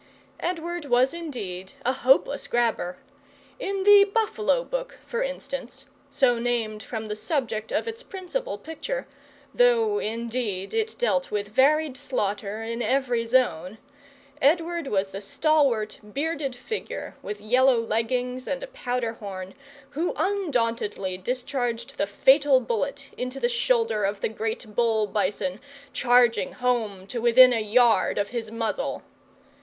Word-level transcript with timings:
Edward 0.39 0.85
was 0.85 1.13
indeed 1.13 1.73
a 1.85 1.93
hopeless 1.93 2.47
grabber. 2.47 2.97
In 3.59 3.83
the 3.83 4.03
"Buffalo 4.05 4.63
book," 4.63 4.97
for 5.05 5.21
instance 5.21 5.85
(so 6.09 6.39
named 6.39 6.81
from 6.81 7.05
the 7.05 7.15
subject 7.15 7.71
of 7.71 7.87
its 7.87 8.01
principal 8.01 8.57
picture, 8.57 9.05
though 9.53 9.99
indeed 9.99 10.73
it 10.73 10.95
dealt 10.97 11.29
with 11.29 11.49
varied 11.49 11.95
slaughter 11.95 12.63
in 12.63 12.81
every 12.81 13.27
zone), 13.27 13.77
Edward 14.41 14.87
was 14.87 15.05
the 15.09 15.21
stalwart, 15.21 15.99
bearded 16.15 16.55
figure, 16.55 17.15
with 17.21 17.39
yellow 17.39 17.79
leggings 17.79 18.47
and 18.47 18.63
a 18.63 18.67
powder 18.73 19.13
horn, 19.13 19.53
who 19.91 20.15
undauntedly 20.15 21.15
discharged 21.15 21.97
the 21.99 22.07
fatal 22.07 22.59
bullet 22.59 23.09
into 23.19 23.39
the 23.39 23.47
shoulder 23.47 24.03
of 24.03 24.21
the 24.21 24.29
great 24.29 24.73
bull 24.75 25.05
bison, 25.05 25.59
charging 25.93 26.53
home 26.53 27.05
to 27.05 27.21
within 27.21 27.53
a 27.53 27.61
yard 27.61 28.17
of 28.17 28.29
his 28.29 28.49
muzzle. 28.49 29.03